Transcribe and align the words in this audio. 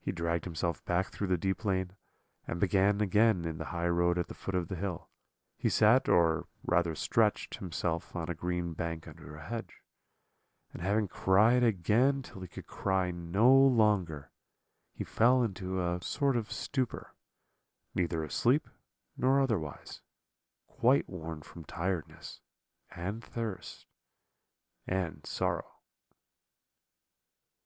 He 0.00 0.10
dragged 0.10 0.46
himself 0.46 0.82
back 0.86 1.08
through 1.08 1.26
the 1.26 1.36
deep 1.36 1.66
lane, 1.66 1.94
and 2.48 2.58
being 2.58 3.02
again 3.02 3.44
in 3.44 3.58
the 3.58 3.66
highroad 3.66 4.16
at 4.16 4.28
the 4.28 4.34
foot 4.34 4.54
of 4.54 4.68
the 4.68 4.74
hill, 4.74 5.10
he 5.58 5.68
sat, 5.68 6.08
or 6.08 6.48
rather 6.64 6.94
stretched, 6.94 7.56
himself 7.58 8.16
on 8.16 8.30
a 8.30 8.34
green 8.34 8.72
bank 8.72 9.06
under 9.06 9.36
a 9.36 9.44
hedge; 9.46 9.82
and 10.72 10.80
having 10.80 11.08
cried 11.08 11.62
again 11.62 12.22
till 12.22 12.40
he 12.40 12.48
could 12.48 12.66
cry 12.66 13.10
no 13.10 13.54
longer, 13.54 14.30
he 14.94 15.04
fell 15.04 15.42
into 15.42 15.78
a 15.82 16.00
sort 16.00 16.38
of 16.38 16.50
stupor, 16.50 17.14
neither 17.94 18.24
asleep 18.24 18.66
nor 19.14 19.42
otherwise, 19.42 20.00
quite 20.68 21.06
worn 21.06 21.42
with 21.54 21.66
tiredness, 21.66 22.40
and 22.92 23.22
thirst, 23.22 23.84
and 24.86 25.26
sorrow. 25.26 25.80